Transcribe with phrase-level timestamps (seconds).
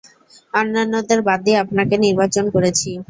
[0.53, 2.91] অন্যান্যদের বাদ দিয়ে আপনাকে নির্বাচন করেছি।